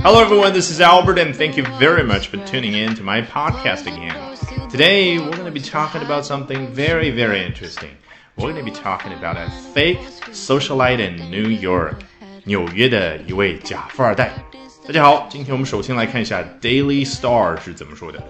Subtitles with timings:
[0.00, 0.52] Hello, everyone.
[0.52, 4.14] This is Albert, and thank you very much for tuning in to my podcast again.
[4.70, 7.90] Today, we're going to be talking about something very, very interesting.
[8.36, 9.98] We're going to be talking about a fake
[10.30, 12.04] socialite in New York.
[12.44, 14.32] 纽约的一位假富二代。
[14.86, 18.22] 大家好，今天我们首先来看一下 Daily Star 是怎么说的。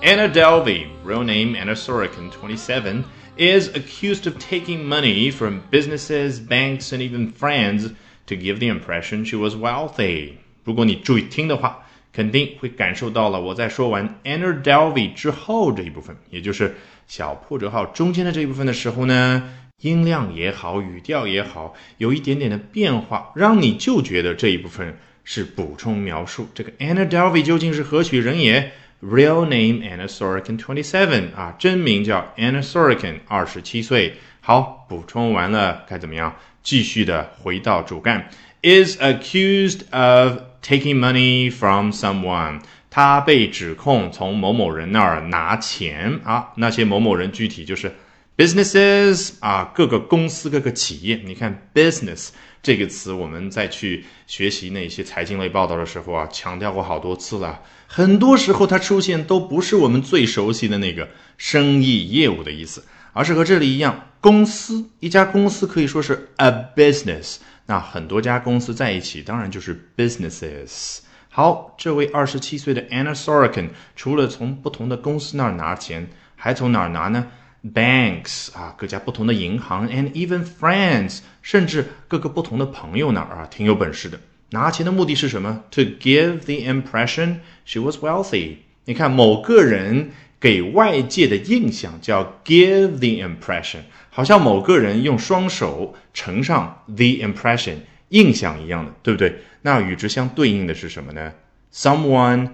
[0.00, 3.04] Anna Delvey, real name Anna Sorokin, 27,
[3.36, 7.90] is accused of taking money from businesses, banks, and even friends
[8.26, 10.38] to give the impression she was wealthy.
[10.69, 11.79] 如果你注意听的话，
[12.13, 13.41] 肯定会感受到了。
[13.41, 16.75] 我在说完 Anna Delvey 之后这一部分，也就是
[17.07, 26.47] 小破折号中间的这一部分的时候呢，音量也好，语调也好，有一点点的变化，让你就觉得这一部分是补充描述。
[26.53, 34.17] 这个 Anna Delvey 究竟是何许人也？Real name Anna Sorokin, twenty seven 啊，真名叫 Anna Sorokin，二十七岁。
[34.41, 36.35] 好，补充完了，该怎么样？
[36.61, 38.29] 继续的回到主干。
[38.61, 46.49] Is accused of taking money from someone，他被指控从某某人那儿拿钱啊。
[46.55, 47.95] 那些某某人具体就是
[48.39, 51.21] businesses 啊，各个公司、各个企业。
[51.25, 52.29] 你看 business
[52.63, 57.59] 这个词，我们在去学习那些财经类报道的时候啊，强调过好多次了。
[57.85, 67.39] 很多时候它出现都不是我们最熟悉的那个生意业务的意思，而是和这里一样，公司一家公司可以说是 a business。
[67.65, 70.99] 那很多家公司在一起，当然就是 businesses。
[71.27, 77.27] 好，这位二十七岁的 Anna Sorokin 除了从不同的公司那儿拿钱，还从哪儿拿呢
[77.63, 84.19] ？Banks 啊，各家不同的银行，and even friends，甚至各个不同的朋友那儿啊，挺有本事的。
[84.51, 88.55] 拿钱的目的是什么？To give the impression she was wealthy。
[88.85, 93.81] 你看，某个人给外界的印象叫 give the impression。
[94.09, 97.75] 好像某个人用双手呈上 the impression
[98.09, 99.43] 印象一样的，对不对？
[99.61, 101.33] 那与之相对应的是什么呢
[101.71, 102.49] ？Someone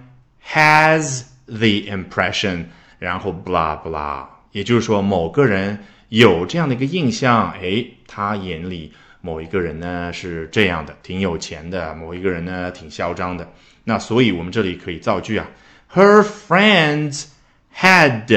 [0.52, 2.66] has the impression，
[3.00, 4.26] 然后 blah blah，
[4.56, 13.52] 也就是说某个人有这样的一个印象，哎，他眼里某一个人呢是这样的，挺有钱的；某一个人呢挺嚣张的。
[13.84, 15.46] 那所以我们这里可以造句啊
[15.94, 17.26] ，Her friends
[17.76, 18.28] had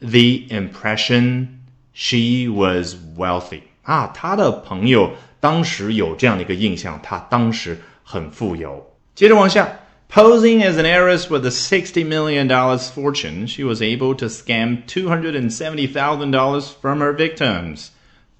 [0.00, 1.48] the impression。
[1.92, 8.96] She was wealthy 啊，她的朋友当时有这样的一个印象，她当时很富有。
[9.14, 9.68] 接着往下
[10.08, 15.08] ，Posing as an heiress with a sixty million dollars fortune, she was able to scam two
[15.08, 17.88] hundred and seventy thousand dollars from her victims.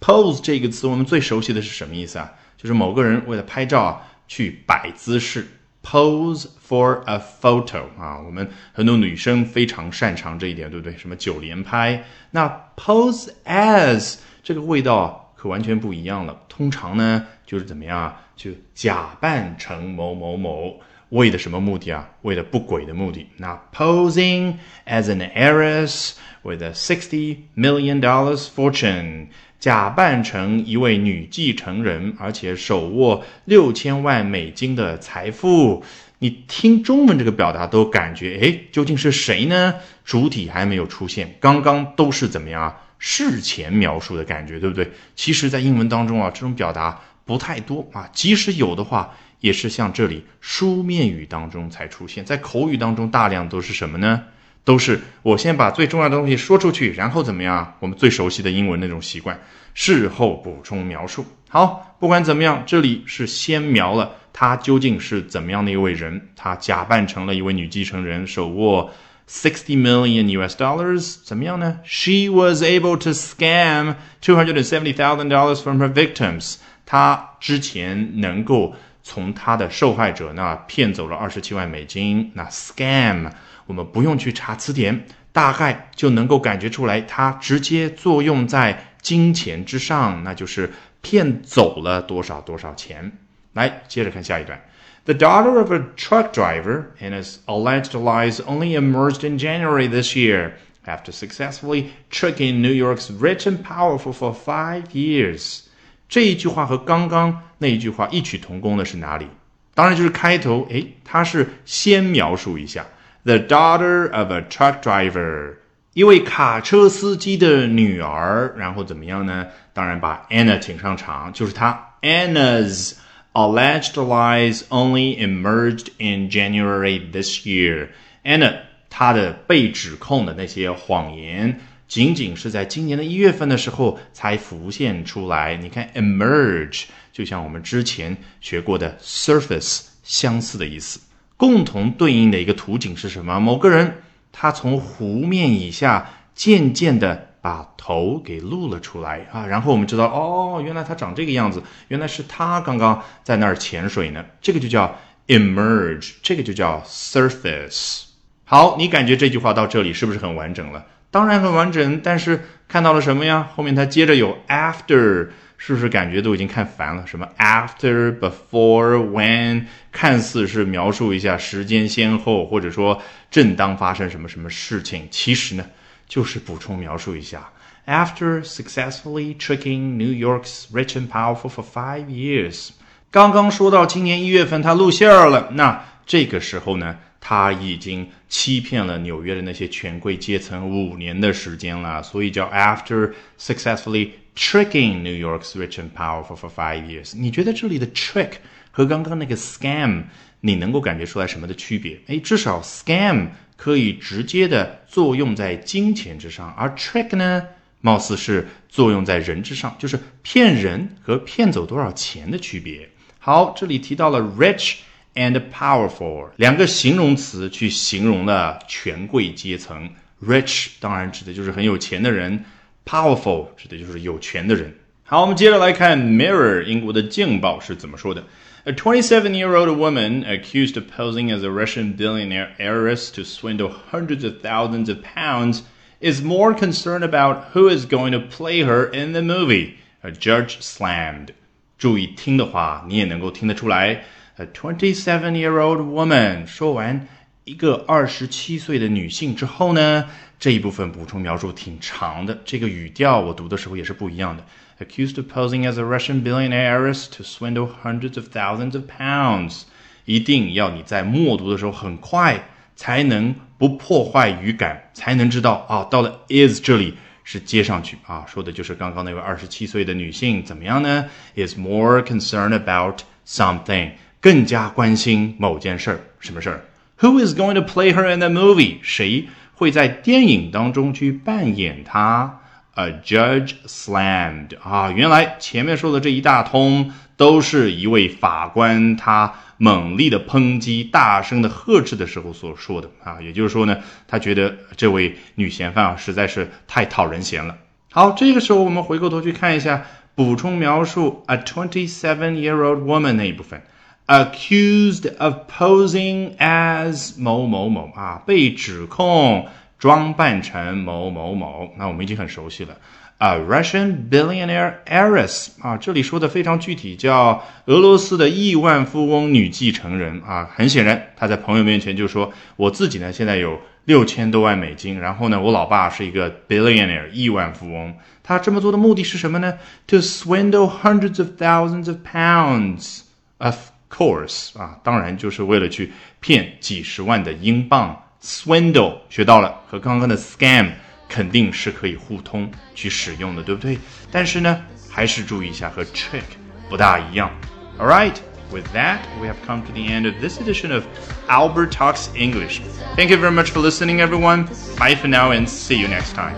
[0.00, 2.32] Pose 这个词我们最熟悉的是什么意思啊？
[2.56, 5.46] 就是某个人为了拍照，去摆姿势。
[5.82, 10.96] Pose for a photo 啊，我们很多女生非常擅长这一点，对不对？
[10.98, 12.04] 什么九连拍？
[12.32, 16.36] 那 pose as 这个味道可完全不一样了。
[16.48, 18.20] 通常呢，就是怎么样啊？
[18.34, 20.80] 就假扮成某某某，
[21.10, 22.08] 为的什么目的啊？
[22.22, 23.26] 为了不轨的目的。
[23.36, 24.54] 那 posing
[24.86, 26.12] as an heiress
[26.42, 29.26] with a sixty million dollars fortune。
[29.58, 35.82] 假扮成一位女继承人，而且手握六千万美金的财富，
[36.18, 39.74] 你听中文这个表达都感觉，哎，究竟是谁呢？
[40.04, 42.76] 主体还没有出现，刚刚都是怎么样啊？
[42.98, 44.90] 事前描述的感觉，对不对？
[45.14, 54.24] 其实，在英文当中啊，这种表达不太多啊，即使有的话，也是像这里书面语当中才出现，在口语当中大量都是什么呢？
[54.64, 57.74] 都是我先把最重要的东西说出去，然后怎么样？
[57.78, 59.38] 我们最熟悉的英文那种习惯，
[59.74, 61.24] 事后补充描述。
[61.48, 66.30] 好，不管怎么样，这里是先描了他究竟是怎么样的一位人。
[66.34, 68.90] 他假扮成了一位女继承人，手握
[69.28, 75.80] sixty million US dollars，怎么样呢？She was able to scam two hundred and seventy thousand dollars from
[75.80, 76.56] her victims。
[76.84, 78.74] 她之前能够
[79.05, 82.31] 从她的受害者那骗走了二十七万美金。
[82.35, 83.31] 那 scam。
[83.67, 93.13] 我们不用去查词典，大概就能够感觉出来，它直接作用在金钱之上，那就是骗走了多少多少钱。
[93.53, 94.59] 来，接着看下一段。
[95.05, 100.53] The daughter of a truck driver and his alleged lies only emerged in January this year
[100.85, 105.61] after successfully tricking New York's rich and powerful for five years。
[106.08, 109.26] 这一句话和刚刚那一句话异曲同工的是哪里？
[109.74, 112.86] 当然就是开头，诶，它是先描述一下。
[113.24, 115.56] The daughter of a truck driver，
[115.92, 119.48] 一位卡车司机的女儿，然后怎么样呢？
[119.72, 121.94] 当然把 Anna 请上场，就是她。
[122.02, 122.92] Anna's
[123.32, 127.88] alleged lies only emerged in January this year.
[128.22, 128.54] Anna
[128.88, 135.56] 她的被指控的那些谎言，仅仅是在今年的一月份的时候才浮现出来。
[135.56, 141.00] 你看，emerge 就像我们之前学过的 surface 相似的意思。
[141.36, 143.38] 共同对应的一个图景是什么？
[143.38, 144.02] 某个人
[144.32, 154.98] 他从湖面以下渐渐的把头给露了出来啊，然后我们知道哦，原来他长这个样子，原来是他刚刚在那儿潜水呢，这个就叫
[155.28, 158.04] emerge，这个就叫 surface。
[158.44, 160.84] 好，你感觉这句话到这里是不是很完整了？
[161.10, 163.48] 当然很完整，但是看到了什么呀？
[163.54, 167.06] 后面它接着有 after，是不是感觉都已经看烦了？
[167.06, 173.00] 什么 after、before、when，看似是描述一下时间先后，或者说
[173.30, 175.64] 正当发生什么什么事情，其实呢，
[176.06, 177.48] 就是补充描述一下。
[177.86, 182.70] After successfully tricking New York's rich and powerful for five years，
[183.10, 186.96] 刚刚说到今年一月份他露馅了，那这个时候呢？
[187.28, 197.16] 他已经欺骗了纽约的那些权贵阶层五年的时间了，所以叫 After successfully tricking New York's rich and powerful for five years。
[197.16, 198.34] 你觉得这里的 trick
[198.70, 200.04] 和刚刚那个 scam，
[200.40, 201.98] 你能够感觉出来什么的区别？
[202.06, 207.42] 哎，至少 scam 可以直接的作用在金钱之上，而 trick 呢，
[207.80, 212.88] 貌似是作用在人之上，就是骗人和骗走多少钱的区别。
[213.18, 214.76] 好，这里提到了 rich。
[215.15, 219.89] and powerful 两个形容词去形容了权贵阶层，
[220.23, 222.45] rich 当然指的就是很有钱的人，
[222.85, 224.73] powerful 指的就是有权的人。
[225.03, 228.23] 好，我们接着来看 Mirror 英国的镜报是怎么说的。
[228.63, 234.87] A 27-year-old woman accused of posing as a Russian billionaire heiress to swindle hundreds of thousands
[234.87, 235.63] of pounds
[235.99, 239.73] is more concerned about who is going to play her in the movie.
[240.03, 241.29] A judge slammed.
[241.77, 244.03] 注意听的话，你也能够听得出来。
[244.37, 246.45] A twenty-seven-year-old woman。
[246.47, 247.07] 说完
[247.43, 250.09] 一个二十七岁的女性之后呢，
[250.39, 252.39] 这一部分补充描述挺长的。
[252.45, 254.45] 这个语调我读的时候也是不一样的。
[254.79, 259.63] Accused of posing as a Russian billionaire heiress to swindle hundreds of thousands of pounds。
[260.05, 262.43] 一定要你在默读的时候很快，
[262.75, 271.05] 才能不破坏语感，才能知道啊，到了 is 这里是接上去啊，说的就是刚刚那位二十七岁的女性怎么样呢？
[271.35, 273.91] Is more concerned about something。
[274.26, 276.64] 更加关心某件事儿，什么事儿
[276.98, 278.78] ？Who is going to play her in the movie？
[278.82, 282.40] 谁会在电影当中去扮演她
[282.74, 293.78] ？A judge slammed 啊，原来前面说的这一大通都是一位法官他猛力的抨击、大声的呵斥的时候所说的啊，也就是说呢，
[294.08, 297.56] 他觉得这位女嫌犯啊实在是太讨人嫌了。
[297.92, 299.84] 好，这个时候我们回过头去看一下
[300.16, 303.62] 补充描述 a twenty-seven-year-old woman 那一部分。
[304.06, 309.46] Accused of posing as 某某某啊，被指控
[309.78, 311.72] 装扮成某某某。
[311.76, 312.76] 那我们已经很熟悉了。
[313.18, 320.50] A Russian billionaire heiress 啊，这里说的非常具体，叫俄罗斯的亿万富翁女继承人啊。
[320.54, 327.94] 很显然，她在朋友面前就说：“我自己呢，现在有六千多万美金，然后呢，我老爸是一个 billionaire 亿万富翁。
[328.22, 329.54] 他这么做的目的是什么呢
[329.86, 333.00] ？To swindle hundreds of thousands of pounds
[333.38, 333.56] of
[333.89, 337.97] Course 啊，当然就是为了去骗几十万的英镑。
[338.23, 340.69] Swindle 学到了，和刚刚的 scam
[341.09, 343.79] 肯定是可以互通去使用的，对不对？
[344.11, 344.61] 但是呢，
[344.91, 346.21] 还是注意一下和 trick
[346.69, 347.31] 不大一样。
[347.79, 348.13] All right,
[348.51, 350.83] with that, we have come to the end of this edition of
[351.27, 352.61] Albert Talks English.
[352.95, 354.45] Thank you very much for listening, everyone.
[354.77, 356.35] Bye for now, and see you next time.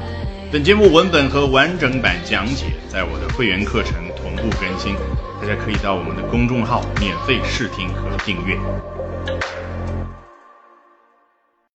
[0.54, 4.96] 本节目文本和完整版讲解在我的会员课程同步更新。
[5.41, 8.57] 大家可以到我们的公众号免费试听和订阅。